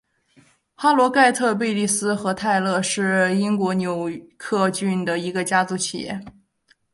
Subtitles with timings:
[0.73, 3.87] 哈罗盖特贝蒂斯和泰勒是英国约
[4.35, 6.19] 克郡的一个家族企业。